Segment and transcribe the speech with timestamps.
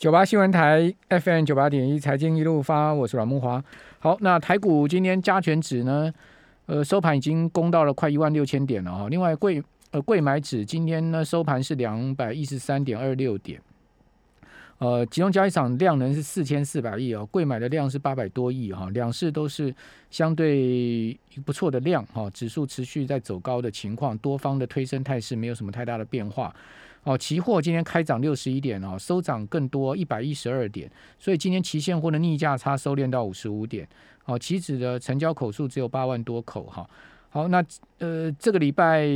[0.00, 3.62] 九八新闻台 FM 九八点一财经一路发，我是阮木华。
[3.98, 6.10] 好，那台股今天加权指呢，
[6.64, 9.10] 呃，收盘已经攻到了快一万六千点了哈。
[9.10, 13.60] 另外，贵呃贵买指今天呢收盘是两百一十三点二六点，
[14.78, 19.74] 呃，集中交易场量能是四千四百亿哦，贵买的量是八百多亿哈，两市都是
[20.10, 21.14] 相对
[21.44, 26.54] 不错的量哈，指数持续在走高的情况，多方的推升态势没有什么太大的变化。
[27.04, 33.88] 哦，期货今天开涨六十一点哦，收涨更多一百一十二点，所以今天期现货的逆价差收敛到五十五点。
[34.26, 36.88] 哦，期指的成交口数只有八万多口哈。
[37.30, 37.64] 好，那
[37.98, 39.08] 呃这个礼拜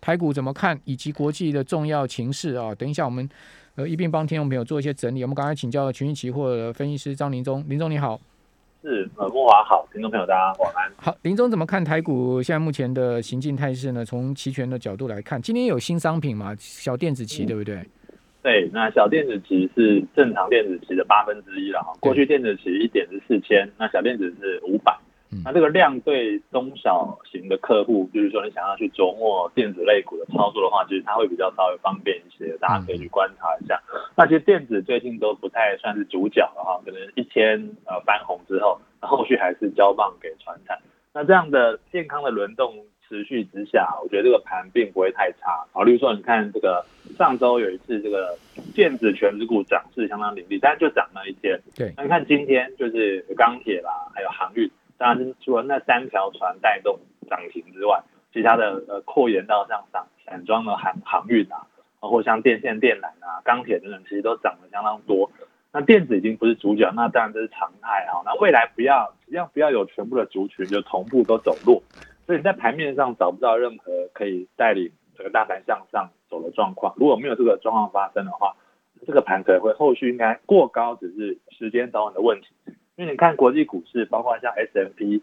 [0.00, 2.74] 台股怎么看，以及国际的重要情势啊？
[2.74, 3.28] 等一下我们
[3.74, 5.22] 呃一并帮听众朋友做一些整理。
[5.22, 8.18] 我们刚才请教了群益期货的分析师张林忠，林忠你好。
[8.82, 10.92] 是呃，木华好，听众朋友大家晚安。
[10.96, 14.04] 好，林总怎么看台股现在目前的行进态势呢？
[14.04, 16.52] 从期权的角度来看，今天有新商品嘛？
[16.58, 17.80] 小电子期对不对？
[18.42, 21.92] 对，那小电子期是正常电子期的八分之一了哈。
[22.00, 24.92] 过去电子期一点是四千，那小电子是五百。
[25.44, 33.80] 那这个量对中小型的客户，就是说你想要去琢磨电子类股的操作的话，其实它会比较稍微方便一些，大家可以去观察一下。
[34.14, 40.78] 那其实电子最近都不太算是主角了哈，可能一天呃翻红之后，那后续还是交棒给船产。
[41.14, 42.74] 那这样的健康的轮动
[43.08, 45.64] 持续之下，我觉得这个盘并不会太差。
[45.72, 46.84] 好，例如说你看这个
[47.16, 48.36] 上周有一次这个
[48.74, 51.58] 电子全指股涨势相当凌厉，但是就涨了一天。
[51.74, 54.70] 对，那你看今天就是钢铁啦，还有航运。
[55.02, 56.96] 当然，除了那三条船带动
[57.28, 58.00] 涨停之外，
[58.32, 61.66] 其他的呃扩延到像散散装的航航运啊，
[61.98, 65.28] 包括像电线电缆啊、钢铁等等，其实都涨得相当多。
[65.72, 68.22] 那电子已经不是主角，那当然这是常态啊。
[68.24, 71.82] 那未来不要，只要不要有全部的族群就同步都走弱，
[72.24, 76.94] 所以你在盘面上找不到任何可以带领整个大盘向上走的状况。
[76.96, 78.54] 如果没有这个状况发生的话，
[79.04, 82.46] 这个盘可能会后续应该过高，只是时间早晚的问题。
[82.96, 85.22] 因为你看国际股市，包括像 S M P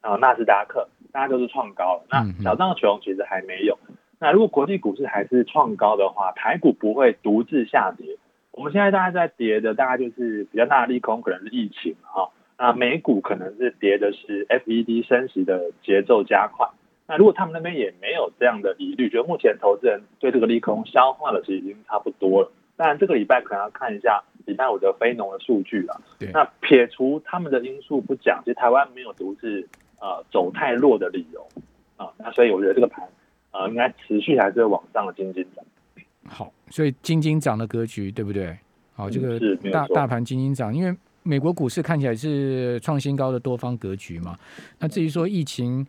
[0.00, 2.06] 啊、纳斯达克，大家都是创高了。
[2.10, 3.78] 那小道琼其实还没有。
[4.18, 8.16] 那如果国际股市还是创高的话，台股不会独自下跌。
[8.52, 12.32] 我们现在大概在跌的，大概就是比较大的利空，可能是疫情啊。
[12.58, 16.66] 那美股可能是跌的是 F E D 升息的节奏加快。
[17.06, 22.50] 那如果他们那边也没有这样的疑虑，觉得目前投资人对这个利空消化了，其实已经差不多了。
[22.76, 24.22] 当然，这个礼拜可能要看一下。
[24.46, 26.00] 礼拜五的非农的数据了，
[26.32, 31.44] 那撇除他们的因素不讲，其实台湾没有独自呃走太弱的理由
[31.96, 33.04] 啊，那所以我觉得这个盘
[33.50, 35.64] 呃应该持续还是会往上的金金涨。
[36.28, 38.56] 好，所以金金涨的格局对不对？
[38.94, 39.36] 好，这个
[39.72, 44.38] 大大盘金金涨，因为美国股市看起来是创新高的多方格局嘛。
[44.78, 45.84] 那至于说疫情，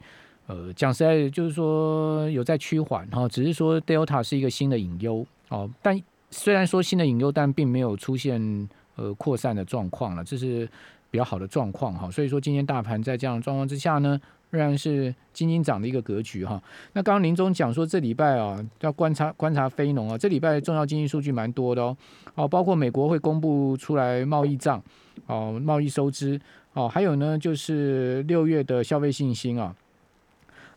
[0.47, 6.01] 呃，讲实在就是说有在趋缓哈，只是说 Delta 是一个新的隐忧哦，但。
[6.29, 10.67] 虽然说新的引诱，但并没有出现呃扩散的状况了，这是
[11.09, 12.11] 比较好的状况哈。
[12.11, 16.61] 所以说今天大盘在这样的状况之下呢，仍然是金金涨的一个格局哈。
[16.93, 21.97] 那刚刚林总讲说这礼拜啊要观察观察非农啊，这礼拜重要经济数据蛮多的哦，
[22.35, 24.83] 哦包括美国会公布出来贸易账
[25.27, 26.39] 哦贸易收支
[26.73, 29.73] 哦，还有呢就是六月的消费信心啊。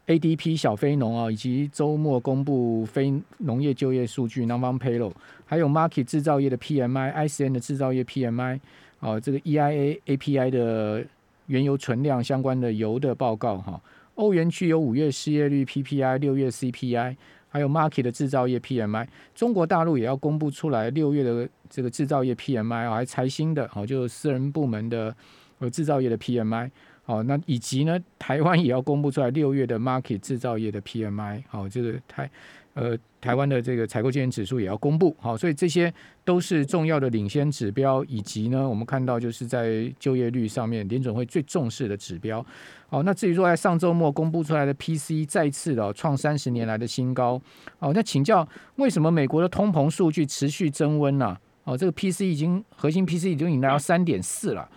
[0.06, 5.12] ADP 小非农啊，以及周末公布非农业就业数据 （Non-Farm Payroll），
[5.46, 8.58] 还有 Market 制造业的 PMI、ICN 的制造业 PMI，
[8.98, 11.04] 啊，这个 EIA API 的
[11.46, 13.80] 原油存量相关的油的报告哈。
[14.16, 17.16] 欧元区有五月失业率 PPI、六月 CPI，
[17.48, 19.06] 还有 Market 的制造业 PMI。
[19.34, 25.14] 中国大陆也要公布出来六月的这个制造业 PMI 啊，还财新的，好，就私人部门的
[25.60, 26.70] 呃制造业的 PMI。
[27.10, 32.30] 好，那以及呢，台湾也要公布出来六月的 market 制造业的 PMI，好，这个台
[32.74, 35.92] 呃台湾的这个采购经理指数也要公布，好，所以这些
[36.24, 42.46] 都是重要的领先指标，以及呢，我们看到就是在就业率上面，联准会最重视的指标。
[42.88, 47.42] 好，那至于说在上周末公布出来的 PC 再次的创三十年来的新高，
[47.80, 51.36] 好，那请教为什么美国的通膨数据持续增温呢？
[51.64, 54.70] 哦，这个 PC 已经核心 PC 已经已经来到三点四了。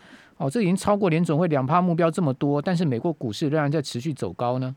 [0.44, 4.75] 哦，这已经超过联总会两趴目标这么多，但是美国股市仍然在持续走高呢。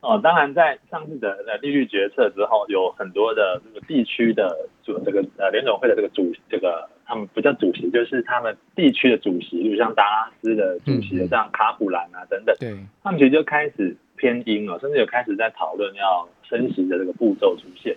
[0.00, 17.94] 哦，当然，在上次的呃利率决策之后，有很多的这个地区的主这个呃联总会的这个主这个他们不叫主席，就是他们地区的主席，就像达拉斯的主席，像卡普兰啊等等，对，他们其实就开始偏鹰了，甚至有开始在讨论要升息的这个步骤出现。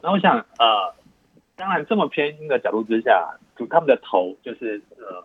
[0.00, 0.94] 那我想呃，
[1.54, 3.28] 当然这么偏鹰的角度之下，
[3.58, 5.22] 就他们的头就是呃。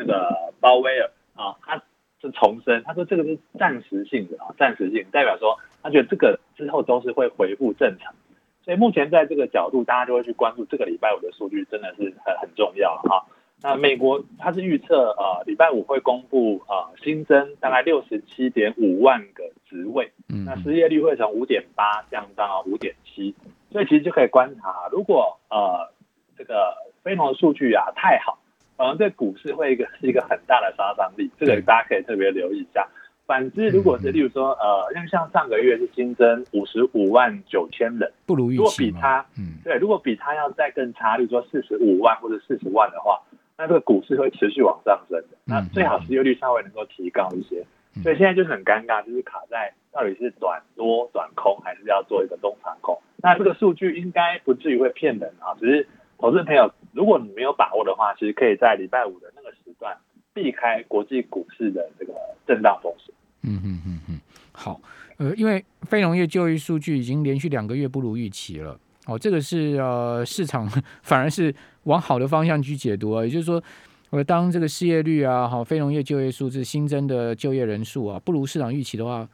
[0.00, 1.76] 那个鲍威尔啊，他
[2.22, 8.14] 是重申，他说这个是暂时性的啊，暂时性代表说他觉得这个之后都是会恢复正常，
[8.64, 12.98] 所以目前在这个角度，大家就会去关注这个礼拜五的数据，真的是很很重要
[13.76, 20.10] 美国它是预测呃礼拜五会公布呃新增大概六十七点五万个职位，
[20.46, 23.34] 那失业率会从五点八降到五点七，
[23.70, 25.92] 所以其实就可以观察，如果呃
[26.38, 28.38] 这个非农的数据啊太好，
[28.80, 32.88] 可能对股市会一个是 一个很大的杀伤力，这个大家可以特别留意一下。
[33.26, 43.20] 反之，如果是例如说，呃，因为像上个月是新增五十五万九千人，不如预期如果比它，嗯，对，如果比它要再更差，例如说四十五万或者四十万的话，
[43.58, 45.36] 那这个股市会持续往上升的。
[45.44, 47.62] 那最好失业率稍微能够提高一些。
[48.02, 52.98] 所以现在就是很尴尬，就是卡在到底是短多短空，还是要做一个中长空。
[53.18, 55.86] 那这个数据应该不至于会骗人啊，只是
[56.20, 59.96] 投资朋友，如果你没有把握的话，其实可以在礼拜五的那个时段
[60.34, 62.12] 避开国际股市的这个
[62.46, 63.14] 震荡风险。
[63.42, 64.20] 嗯嗯嗯嗯，
[64.52, 64.78] 好，
[65.16, 70.68] 呃，因为非农业就业数据已经连续两个月不如预期了，哦，这个是呃市场
[71.02, 73.62] 反而是往好的方向去解读啊，也就是说，
[74.10, 79.26] 呃，当这个失业率啊，好，非农业就业数字新增的就业人数啊不如市场预期的话，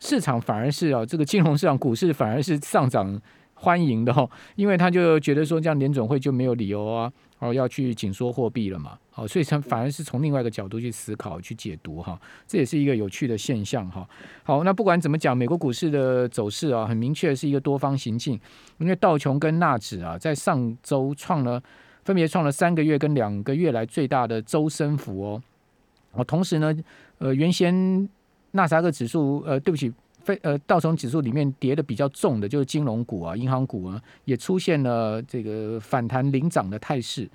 [0.00, 3.20] 市场反而是啊这个金融市场股市反而是上涨
[3.62, 7.10] 欢迎的哦， 因为他就觉得说这样联总会就没有理由啊。
[7.38, 8.96] 哦，要去紧缩货币了嘛？
[9.10, 12.16] 好，所以他反而是从另外一个角度去思考、去解读哈，
[12.46, 14.08] 这也是一个有趣的现象哈。
[14.44, 18.38] 好，那不管怎么讲，美国股市的走势啊，很明确是一个多方行进，
[18.78, 21.60] 因为道琼跟纳指啊，在上周创了
[22.04, 25.42] 分别创了三个月跟两个月来最大的周升幅哦。
[26.12, 26.72] 哦，同时呢，
[27.18, 28.08] 呃，原先
[28.52, 29.92] 纳斯达克指数，呃，对不起。
[30.24, 37.28] 非呃，道琼指数里面跌的比较重的，就是金融股啊、银行股啊，也出现了这个反弹领涨的态势。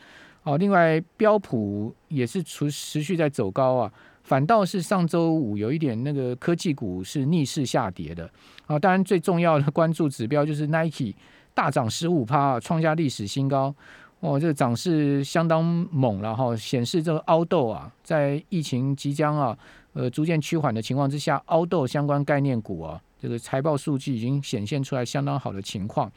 [0.44, 3.92] 哦，另外标普也是持持续在走高啊，
[4.24, 8.30] 反倒是上周五有一点那个科技股是逆势下跌的。
[8.66, 11.14] 啊，当然最重要的关注指标就是 Nike
[11.54, 13.76] 大涨十五趴，创下历史新高。
[14.20, 19.58] 哦，这个涨势相当猛了哈，显示这个凹豆啊，在疫情即将啊。
[19.94, 26.12] 呃，逐渐趋缓的情况之下，凹豆相关概念股啊，这个财报数据已经显现出来相当好的情况。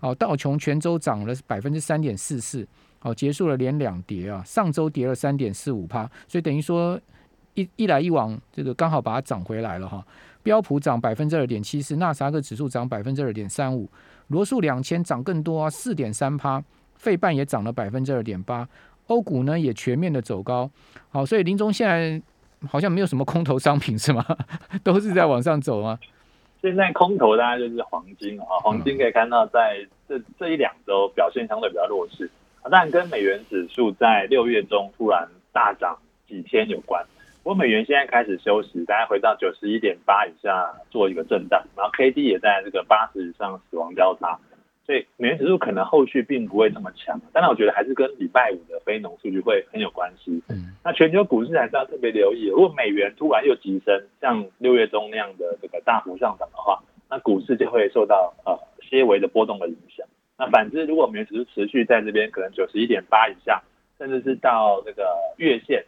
[0.00, 2.66] 哦，道琼全周涨了百分之三点四四，
[3.02, 6.98] 哦，结束了连两跌啊，上周跌了三点四五趴，所以等于说
[7.52, 10.02] 一一来一往，这个刚好把它涨回来了哈。
[10.42, 13.86] 标普涨百分之二点七四，纳斯达克指数涨百分之二点三五，
[14.28, 16.64] 罗素两千涨更多啊，四点三趴，
[16.96, 18.68] 费半也涨了百分之二点八，
[19.06, 20.70] 欧股呢也全面的走高。
[21.10, 22.22] 好，所以林中现在。
[22.70, 24.24] 好像没有什么空头商品是吗？
[24.82, 25.98] 都是在往上走吗？
[26.62, 32.28] 现在空头大家就是黄金啊，黄金可以看到在这这一两周表现相对比较弱势
[32.62, 37.04] 啊，当然跟美元指数在六月中突然大涨几千有关。
[37.42, 44.36] 不过美元现在开始休息，大概回到九十一点八以下做一个震荡，然后 K D 也在这个八十以上死亡交叉。
[44.86, 50.40] 所以美元指数可能后续并不会这么强，当然我觉得还是跟礼拜五的非农数据会很有关系。
[50.48, 56.80] 嗯，那全球股市还是要特别留意，如果美元突然又急升，像六月中那样的这个大幅上涨的话，
[57.10, 58.56] 那股市就会受到呃
[58.88, 60.06] 些微的波动的影响。
[60.38, 63.60] 那反之，如果美元指数持续在这边可能九十一点八以下，
[63.98, 65.04] 甚至是到这个
[65.38, 65.84] 月线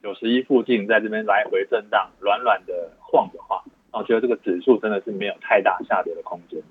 [0.00, 6.62] 九十一附近，在这边来回震荡、软软的晃的话，那我觉得这个指数真的是没有太大下跌的空间。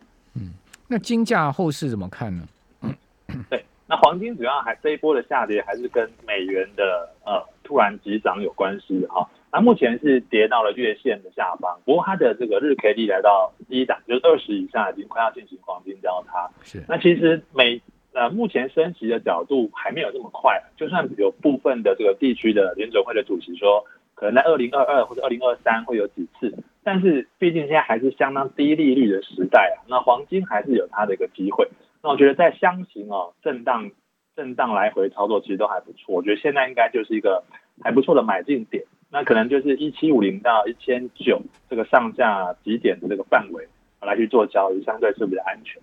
[0.88, 2.48] 那金价后市怎么看呢？
[3.50, 9.28] 对，那黄金主要还这一波的下跌还是跟美元的呃突然急涨有关系哈。
[9.52, 16.50] 那目前是跌到了月线的下方，不过它的这个日 K D 来到低档，就是二十以下已经快要进行黄金交叉。
[16.62, 17.82] 是，那其实美
[18.14, 23.84] 呃目前升息的角度还没有这么快，就算有部分的这个地区的联准会的主席说，
[24.16, 26.52] 可能在二零二二或者二零二三会有几次。
[26.84, 31.70] 但是毕竟现在还是相当低利率的时代啊，那黄金还是有它的一个机会。
[32.02, 33.92] 那我觉得在箱型哦，震荡、
[34.36, 36.16] 震荡来回操作其实都还不错。
[36.16, 37.44] 我觉得现在应该就是一个
[37.84, 38.84] 还不错的买进点。
[39.12, 43.68] 那可能就是一七五零到一千九这个上下几点的这个范围
[44.02, 45.82] 来去做交易，相对是比较安全。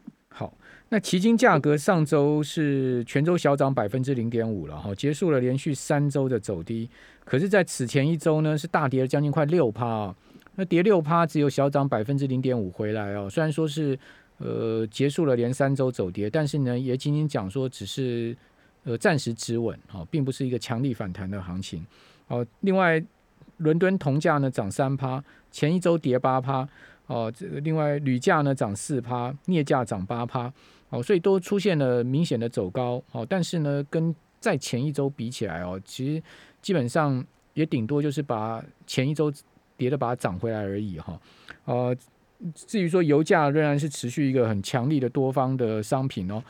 [0.92, 6.86] 那期金价格上周是全周小涨百分之零点五了哈，结束了连续三周的走低。
[7.24, 10.14] 可是，在此前一周呢，是大跌了将近快六趴啊。
[10.56, 13.26] 那跌六趴，只有小涨百分之零点五回来哦。
[13.30, 13.98] 虽然说是
[14.36, 18.36] 呃结束了连三周走跌，但是呢也仅仅讲说只是
[18.84, 21.82] 呃暂时止稳哦，并不是一个强力反弹的行情
[22.28, 22.46] 哦。
[22.60, 23.02] 另外，
[23.56, 26.68] 伦敦铜价呢涨三趴，前一周跌八趴
[27.06, 27.32] 哦。
[27.34, 30.52] 这个另外铝价呢涨四趴，镍价涨八趴
[30.92, 33.26] 哦，所以都出现了明显的走高哦。
[33.28, 36.22] 但是呢，跟在前一周比起来哦，其实
[36.60, 39.32] 基本上也顶多就是把前一周。
[39.74, 41.20] 跌的把它涨回来而已哈，
[41.64, 41.96] 呃，
[42.54, 46.40] 至于说油价仍然是持续一个很强力的多方的商品哦。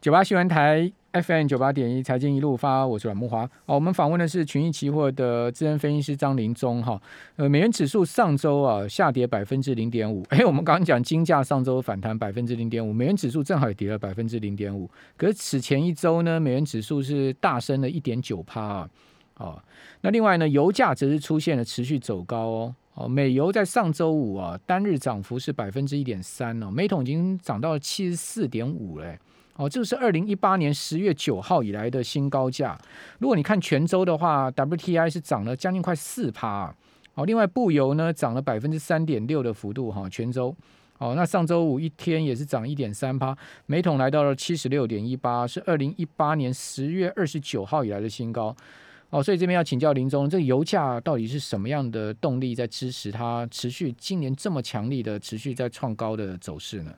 [0.00, 3.42] 九八新闻台 FM 九八点一财经一路发，我是阮木华。
[3.66, 7.02] 哦，我们访问的是群益期货的资深分析师张林忠哈。
[7.34, 10.24] 呃，美元指数上周啊下跌百分之零点五。
[10.30, 14.88] 哎，我们刚刚讲金价上周反弹百分之零点五，美元指数正好也跌了百分之零点五。
[15.16, 18.90] 可是此前一周呢，美元指数是大升了一点九帕啊。
[19.38, 19.60] 哦，
[20.02, 22.74] 那另外呢，油价则是出现了持续走高哦。
[22.94, 29.18] 哦，美油在上周五啊单日涨幅是百分之一点三哦，每桶已经涨到了七十四点五嘞。
[29.60, 32.78] 哦，这个是二零一八年十月九号以来的新高价。
[33.18, 36.74] 如果你看全州的话，WTI 是涨了将近快四趴。
[37.12, 40.56] 哦，另外布油呢涨了百分之三点六的幅度哈，全州。
[40.96, 43.36] 哦，那上周五一天也是涨一点三趴，
[43.66, 48.56] 每桶来到了七十六点一八，是二零一八年十月二十九号以来的新高。
[49.10, 56.94] 哦，所以这边要请教林总，这个油价到底是什么样的动力在支持它持续今年这么强力的持续在创高的走势呢？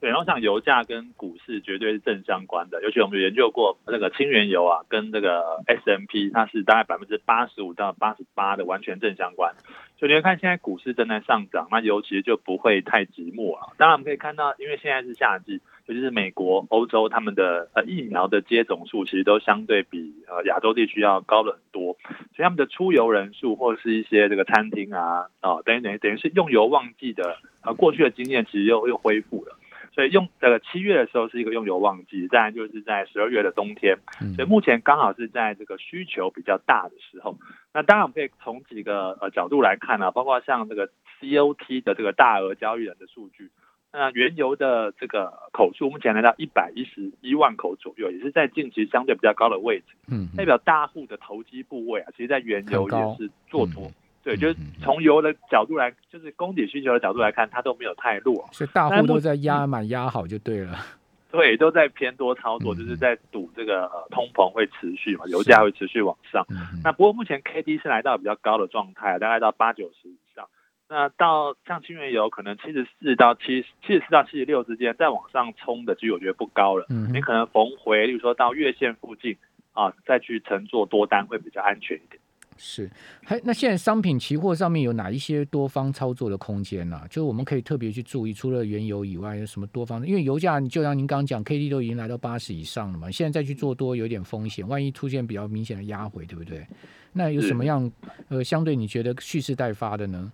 [0.00, 9.54] 对，然后像油价跟股市绝对是正相关的，尤其我们研究过那个清原油啊，跟这个 S M P，它是大概百分之八十五到八十八的完全正相关。
[9.98, 13.72] 所以你会看现在股市正在上涨，那油其实就不会太寂寞啊。
[13.78, 21.96] 当然我们可以看到，因为现在是夏季，尤其是美国、欧洲他们的呃疫苗的接种数其实都相对比呃亚洲地区要高了很多，
[22.34, 29.55] 所以他们的出游人数或者是一些这个餐厅啊，啊等于等于等于是用油旺季的呃过去的经验其实又又恢复了。
[29.96, 33.96] 所以用这个七月的时候是一个用油旺季，再就是在十二月的冬天，
[34.36, 37.38] 所以目前刚好是在这个需求比较大的时候。
[37.72, 40.86] 那当然我们可以从几个呃角度来看啊，包括像这个
[41.18, 43.50] COT 的这个大额交易人的数据，
[43.90, 53.90] 那原油的这个口数目前来到一百一十一万口左右，也是在近期相对比较高的位置，嗯，代表大户的投机部位啊，其实在原油也是做多。
[54.26, 60.76] 对，就是从油的角度来，就是供给需求的角度来看，它都没有太弱，所以大户都在压满压好就对了。
[61.30, 66.44] 对，都在偏多操作，就是在赌这个呃通膨会持续嘛，油价会持续往上。
[66.82, 70.48] 那不过目前 K D 是来到比较高的状态，大概到八九十以上。
[70.88, 76.84] 那到像清原油可能七十四到七七十四到七十六之间，再往上冲的几率我觉得不高了。
[76.88, 79.36] 嗯，你可能逢回，例如说到月线附近
[79.72, 82.20] 啊，再去乘坐多单会比较安全一点。
[82.58, 82.90] 是，
[83.24, 87.00] 还那现在商品期货上面有哪一些多方操作的空间呢？
[87.08, 90.06] 就是我们可以特别去注意，除了原油以外，有什么多方？
[90.06, 96.66] 因为油价，就像您刚刚讲，K D 都已经来到八十以上了嘛，现在再去做多有点风险，万一出现比较明显的压回，对不对？
[97.12, 97.90] 那有什么样
[98.28, 100.32] 呃，相对你觉得蓄势待发的呢？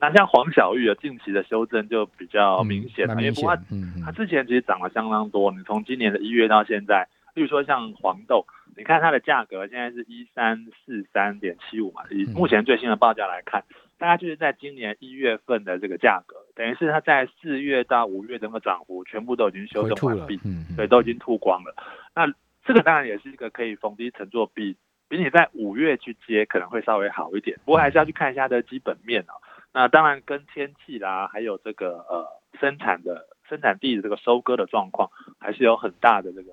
[0.00, 3.56] 那像黄小玉啊，近期的修正就比较明显了，因为它
[4.04, 8.46] 它之前其实涨了相当多，你从今年的一月到现在，例如说像黄豆。
[8.76, 13.62] 你看它的价格现在是一三四三点七五嘛，以目前最新的报价来看，
[13.98, 20.40] 大概就是在今年一月份的这个价格，等于是它在四月到五月整个涨幅全部都已经修正完毕，
[20.76, 21.74] 对，都已经吐光了。
[22.14, 22.26] 那
[22.64, 24.76] 这个当然也是一个可以逢低乘坐，比
[25.08, 29.34] 比你在五月去接可能会稍微好一点，不过还是要去看一下它的基本面哦。
[29.74, 32.26] 那当然跟天气啦，还有这个呃
[32.58, 36.52] 生产的生产地的这个收割的状况，还是有很大的这个。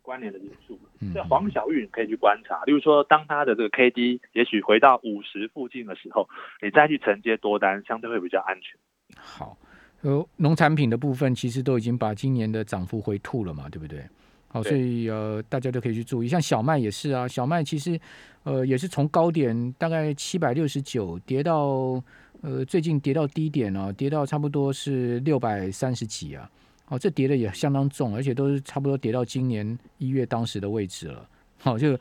[0.00, 0.78] 关联的因素，
[1.12, 6.28] 这黄小玉你可以去观察，例如说，当它的这个 K D 也许回到五十附近的时候，
[6.62, 8.78] 你再去承接多单，相对会比较安全。
[9.16, 9.56] 好，
[10.00, 14.02] 呃，农产品的部分其实都已经把今年的涨幅回吐了嘛，对不对？
[14.48, 17.98] 好，所以呃，大家都可以去注意，像小麦也是啊，小麦其实
[18.42, 22.02] 呃也是从高点大概七百六十九跌到
[22.42, 26.50] 呃最近跌到低点哦，跌到差不多是六百三十几啊。
[26.88, 31.28] 哦，这跌的也相当重，而且都是差不多跌到今年一月当时的位置了。
[31.58, 31.98] 好，就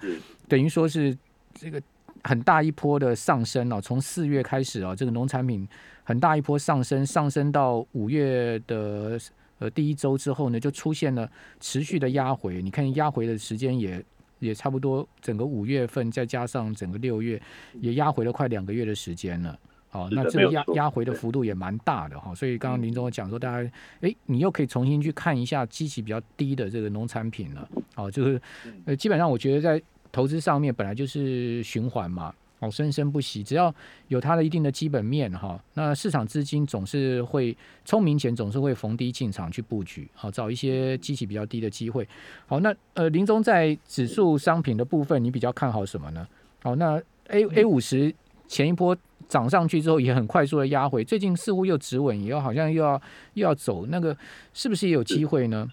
[0.47, 1.17] 等于说是
[1.53, 1.81] 这个
[2.23, 5.67] 很大一波的上升哦，从四月开始啊，这个农产品
[6.03, 9.17] 很大一波上升，上升到五月的
[9.59, 12.61] 呃第一周之后呢，就出现了持续的压回。
[12.61, 14.03] 你看压回的时间也
[14.39, 17.41] 也差不多，整个五月份再加上整个六月，
[17.79, 19.57] 也压回了快两个月的时间了。
[19.91, 27.67] 哦，那这个压压回的幅度也蛮大的哈，所以刚刚林总讲说，大家哎，你又可以重新去看一下机器比较低的这个农产品了。
[27.95, 28.41] 哦，就是
[28.85, 29.81] 呃，基本上我觉得在
[30.11, 33.73] 投资上面本来就是循环嘛，哦，生生不息，只要
[34.07, 42.07] 有它的一定的基本面哈，那市场资金总是会聪明钱总是会逢低进场去布局，好找一些机器比较低的机会。
[42.47, 46.25] 好，那呃，林总在指数商品的部分，你比较看好什么呢？
[46.63, 48.13] 好，那 A A 五十
[48.51, 48.93] 前一波。
[49.31, 53.01] 涨上去之后也很快速的压回，最近似乎又止稳，也要好像又要
[53.35, 54.13] 又要走，那个
[54.51, 55.65] 是不是也有机会呢？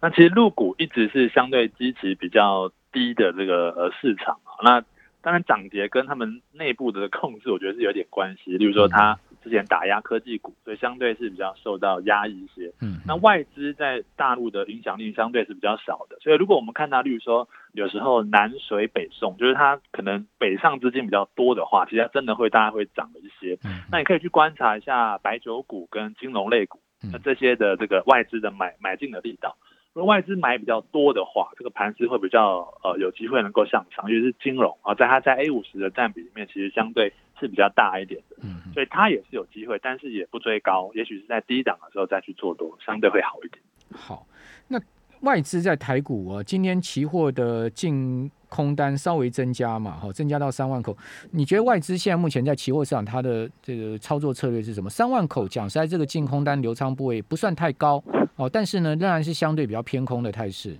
[0.00, 4.84] 那其实入股一直是相对积极比较低的这个呃市场啊，那
[5.22, 8.56] 当然涨跌跟他们内部的控制，我觉得是有点关系。
[8.56, 12.72] 例如说，他之前打压科技股，所以相对是比较受到压抑一些。
[12.80, 16.16] 嗯，那外资在大陆的影响力相对是比较少的。
[16.20, 23.58] 所以如果我们看到，例如说有时候南水北送，就是它可能北上资金比较多的话，其实它真的会大概会涨了一些。
[23.64, 26.80] 嗯，那你可以去观察一下白酒股跟金融类股，
[27.12, 29.56] 那这些的这个外资的买买进的力道。
[29.92, 43.60] 如果外资买比较多的话，这个盘势会比较呃有机会能够向上，尤其是金融啊，在它在 A 五十的占比里面，其实相对是比较大一点的，嗯，所以它也是有机会，但是也不追高，也许是在低档的时候再去做多，相对会好一点。
[43.92, 44.24] 好，
[44.68, 44.80] 那
[45.22, 50.96] 外资在台股啊，今天期货的净空单稍微增加嘛，好，增加到三万口。
[51.32, 54.88] 你觉得外资现在目前在期货市场它的这个操作策略是什么？
[54.88, 58.00] 三万口讲实在，这个净空单流仓部位不算太高。
[58.40, 60.74] 哦，但是呢，仍然是相对比较偏空的态势。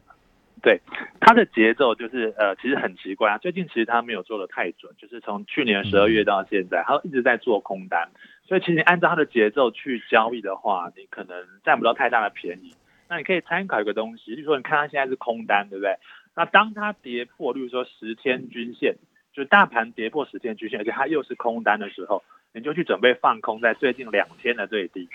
[0.62, 0.80] 对，
[1.20, 3.36] 它的节奏就是呃，其实很奇怪啊。
[3.36, 8.08] 最近其实它没有做的太准，就是从去年十二月到现在，它一直在做空单。
[8.46, 12.74] 所以其实按照它的节奏去交易的话，你可能占不到太大的便宜。
[13.08, 15.94] 那你可以参考一个东西，就是说你看它现在是空单，对不对？
[16.34, 18.96] 那当它跌破，例如说十天均线，
[19.34, 22.22] 就是大盘跌破十天均线，而且它又是空单的时候，
[22.54, 25.08] 你就去准备放空在最近两天的最低。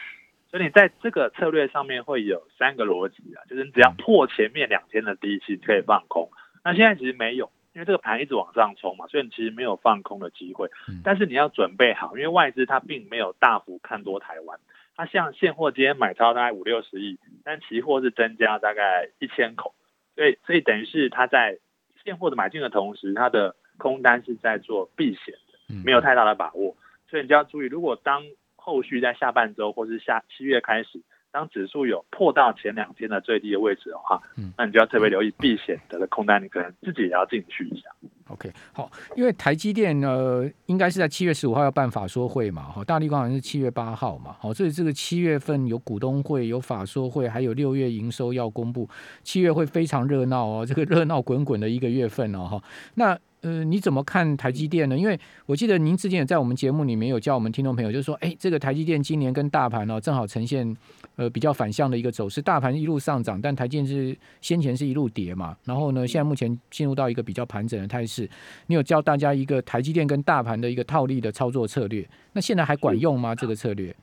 [0.50, 6.30] 所以你在这个策略上面会有三个逻辑啊，就是你只要破前面两天的低期可以放空。
[6.64, 10.70] 那现在其实没有，因为这个盘一直往上冲嘛，所以你其实没有放空的机会。
[11.04, 14.60] 但是你要准备好，因为外资它并没有大幅看多台湾，
[14.96, 19.76] 它像现货今天买超大概五六十亿，但期货是增加大概一千口，
[20.16, 21.60] 所以所以等于是它在
[22.04, 26.76] 现货的买进的同时，它的空单是在做避险的，没有太大的把握。
[27.10, 28.24] 所以你就要注意，如果当
[28.66, 31.00] 后续在下半周或是下七月开始，
[31.32, 37.84] 当指数有破到前两天的最低的位置的话，嗯，那你就要特别留意避险的空单，你可能自己也要进去一下。
[38.30, 48.90] OK，好，因为台积电呢，应该是在七月十五号要办法说会嘛，哈，大力光好像是七月八号嘛，好，所以这个七月份有股东会、有法说会，还有六月营收要公布，
[49.22, 52.64] 七月会非常热闹哦，这个热闹滚滚的一个月份哦，哈，
[52.96, 53.16] 那。
[53.46, 54.98] 呃，你怎么看台积电呢？
[54.98, 60.76] 因为我记得您之前也在我们节目里面有教我们听众朋友，就是说，哎，这个台积电今年跟大盘呢正好呈现
[61.16, 65.56] 呃比较反向的一个走势，大盘一路上涨，但台积电是先前是一路跌嘛。
[65.64, 68.28] 然后呢，现在目前进入到一个比较盘整的态势。
[68.66, 72.04] 你有教大家一个台积电跟大盘的一个套利的操作策略，
[72.34, 73.36] 那现在还管用吗？
[73.36, 73.96] 这个策略？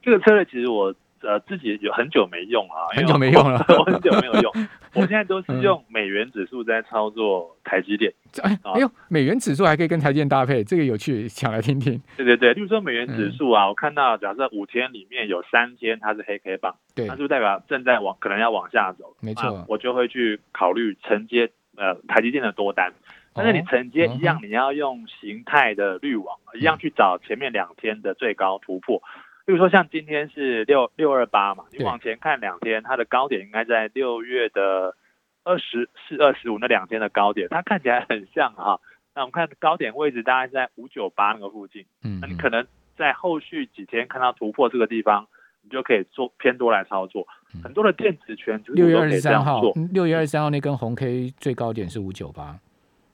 [0.00, 0.94] 这个策略其实我。
[1.22, 4.52] 呃，自己有很久没用啊，很久没用了，我很久没有用。
[4.94, 8.12] 我现在都是用美元指数在操作台积电。
[8.42, 12.00] 哎，哎呦，美元指数还可以跟台积电搭配，这个有趣，讲来听听。
[12.16, 19.16] 对对对，例如说美元指数啊，我看到假设五天里面有三天它是黑 K 棒，对，那就代表正在往可能要往下走。
[19.20, 22.92] 没错，我就会去考虑承接呃台积电的多单。
[23.34, 29.02] 但是你承接一样，你要用形态的滤网，一样去找前面两天的最高突破。
[29.44, 34.94] 比如说像今天是六六二八嘛，你往前看两天，它的高点应该在六月的
[35.42, 38.80] 二十四、二十五那两天的高点，它看起来很像哈。
[39.14, 42.64] 那我们看高点位置大概在五九八那个附近，嗯，那你可能
[42.96, 45.26] 在后续几天看到突破这个地方，
[45.62, 47.26] 你就可以做偏多来操作。
[47.64, 49.60] 很多的电子圈六月二十三号，
[49.92, 52.58] 六月二十三号那根红 K 最高点是五九八，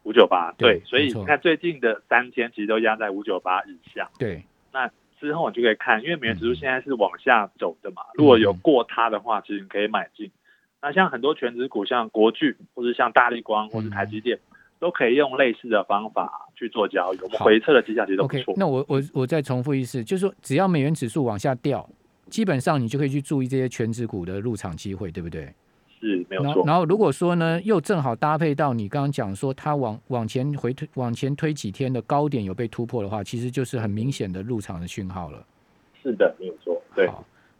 [0.02, 4.90] 五九八对，所以你看最近的三天其实都压在五九八以下，对，那。
[5.20, 10.30] 之后你就可以看，因为美元指数现在是往下走的嘛，如果有过它的话，其实你可以买进。
[10.80, 14.38] 那像很多全职股，像国巨或者像大力光或者台积电，
[14.78, 17.18] 都可以用类似的方法去做交易。
[17.20, 18.54] 我们回撤的绩效其实都不错。
[18.56, 21.88] 那我我我再重复一次，就是说只要美元指数往下掉，
[22.30, 25.52] 基本上你就可以去注意这些全职股的入场机会，对不对？
[26.00, 26.64] 是没有错。
[26.66, 35.44] 然后如果说呢，又正好搭配到你刚刚讲说它往往前回推、往前推几天的高点有被突破的话，其实就是很明显的入场的讯号了。
[36.02, 36.80] 是的，没有错。
[36.94, 37.08] 对。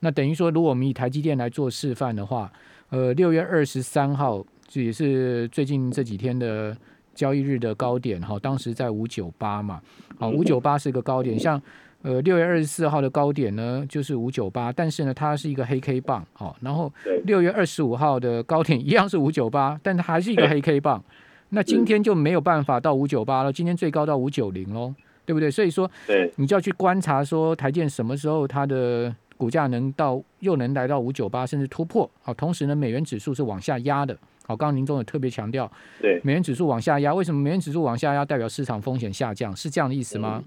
[0.00, 2.52] 那等于说，如果我们以台积电来做示范的话，
[2.90, 6.76] 呃，六月二十三号这也是最近这几天的
[7.14, 9.80] 交易日的高点哈，当时在五九八嘛，
[10.18, 11.60] 好，五九八是一个高点，像。
[12.02, 16.92] 呃，六月二十四号的高点呢，就是五九八，但是呢，它是一个黑 K 棒，好，然后
[17.24, 21.02] 六月二十五号的高点一样是五九八，但它还是一个黑 K 棒，
[21.48, 24.94] 那今天就没有办法到五九八了，今天最高到五九零喽，
[25.26, 25.50] 对不对？
[25.50, 38.24] 所以说，对，你就要去观察说台建什么时候它的股价能到又能来到五九八，甚至突破，好，同时呢，美元指数是往下压的，好，刚刚林总也特别强调，对，美元指数往下压，为什么美元指数往下压？
[38.24, 39.54] 代表市场风险下降？
[39.56, 40.44] 是这样的意思吗？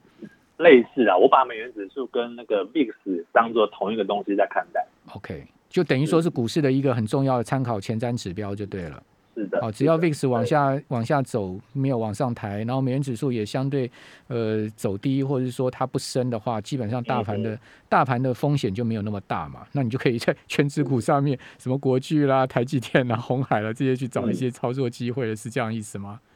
[0.61, 4.85] 类似啊，我把美元指数跟那个 VIX 当做同一个东西在看待。
[5.13, 9.03] OK，就等于说是股市的一个很重要的参考前瞻指标就对了。
[9.33, 9.61] 是的。
[9.61, 13.89] 好，只要 VIX 往下往下走，没有往上抬，然后美元指数也相对
[14.27, 19.65] 呃走低，或者是说它不升的话，基本上大盘的大盘的风险就没有那么大嘛。
[19.71, 26.19] 那你就可以在全指股上面，什么国巨啦、台积电啦、红海啦这些去找一些操作机会，是这样意思吗？
[26.21, 26.30] 对，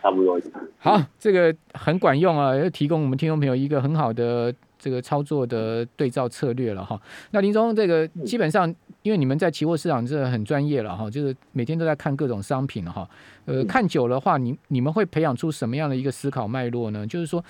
[0.00, 0.40] 差不多。
[0.78, 7.00] 好，这个很管用啊，要提供我们听众朋友一个很好的这个操作的对照策略了哈。
[7.32, 13.08] 那林总，这个基本上因为你们在期货市场这很专业了哈，就是每天都在看各种商品哈。
[13.46, 17.06] 呃，看久的话，你你们会培养出什么样的一个思考脉络呢？
[17.06, 17.44] 就是说，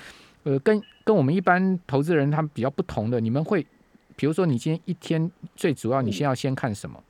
[0.44, 3.66] 呃，跟跟我们一般投资人他们比较不同的，你们会，
[4.16, 7.02] 比如说你今天一天最主要，你先要先看什么？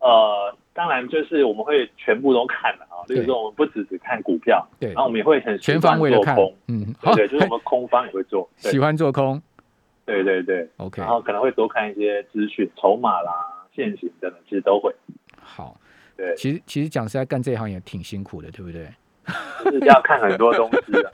[0.00, 0.54] 呃。
[0.72, 6.36] 当然，就是我们会全部都看的啊，就是说我们不只只看股票，对，然后我们也会很全方位的看，
[6.68, 9.40] 嗯，对，就是我们空方也会做，喜欢做空，
[10.04, 13.32] 对对对，OK，然后可能会多看一些资讯、筹码啦、
[13.74, 14.94] 现行等等，其实都会。
[15.40, 15.78] 好，
[16.16, 18.86] 对，其实其实讲实在，干这一行也挺辛苦的，对不对？
[19.64, 21.10] 就是要看很多东西的。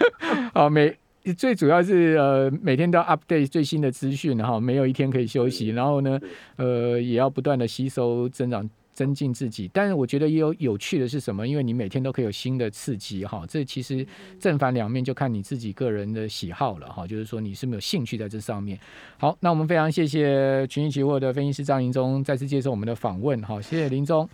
[0.55, 0.97] 哦，每
[1.37, 6.19] 最主要是呃，每天都要 update 最新的资讯，然后没有一天可以休息，然后呢，
[6.57, 8.69] 呃，也要不断的吸收增长。
[8.97, 11.47] 增进自己，但是我觉得也有有趣的是什么？
[11.47, 14.05] 因为你每天都可以有新的刺激哈，这其实
[14.41, 17.07] 正反两面就看你自己个人的喜好了哈。
[17.07, 18.81] 就是说你是没有兴趣在这上面。
[19.19, 24.27] 好，那我们非常谢谢群益期货的分析师张林忠再次接受我们的访问哈，谢谢林忠。